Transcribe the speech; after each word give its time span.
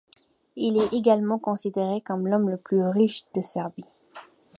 Il 0.55 0.77
est 0.79 0.91
également 0.93 1.37
considéré 1.37 2.01
comme 2.01 2.27
l'homme 2.27 2.49
le 2.49 2.57
plus 2.57 2.81
riche 2.81 3.21
de 3.35 3.43
Serbie. 3.43 3.85